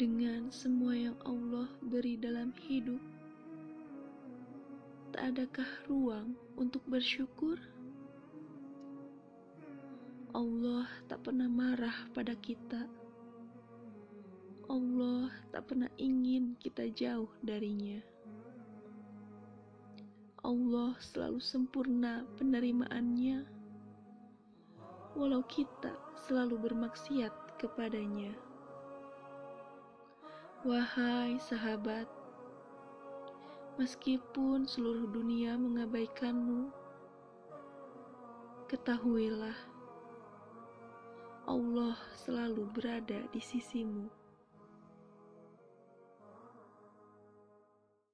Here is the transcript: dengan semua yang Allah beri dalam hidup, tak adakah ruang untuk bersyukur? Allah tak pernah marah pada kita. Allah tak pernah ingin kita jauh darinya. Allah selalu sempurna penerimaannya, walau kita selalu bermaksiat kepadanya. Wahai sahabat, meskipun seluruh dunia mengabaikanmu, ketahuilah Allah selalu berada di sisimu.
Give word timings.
dengan 0.00 0.48
semua 0.48 0.96
yang 0.96 1.12
Allah 1.28 1.68
beri 1.84 2.16
dalam 2.16 2.56
hidup, 2.64 2.96
tak 5.12 5.36
adakah 5.36 5.68
ruang 5.92 6.32
untuk 6.56 6.80
bersyukur? 6.88 7.60
Allah 10.32 10.88
tak 11.04 11.28
pernah 11.28 11.52
marah 11.52 12.08
pada 12.16 12.32
kita. 12.32 12.88
Allah 14.72 15.28
tak 15.52 15.68
pernah 15.68 15.92
ingin 16.00 16.56
kita 16.56 16.88
jauh 16.96 17.28
darinya. 17.44 18.00
Allah 20.40 20.96
selalu 21.12 21.44
sempurna 21.44 22.24
penerimaannya, 22.40 23.44
walau 25.12 25.44
kita 25.44 25.92
selalu 26.24 26.56
bermaksiat 26.72 27.60
kepadanya. 27.60 28.48
Wahai 30.60 31.40
sahabat, 31.40 32.04
meskipun 33.80 34.68
seluruh 34.68 35.08
dunia 35.08 35.56
mengabaikanmu, 35.56 36.68
ketahuilah 38.68 39.56
Allah 41.48 41.96
selalu 42.12 42.68
berada 42.76 43.24
di 43.32 43.40
sisimu. 43.40 44.19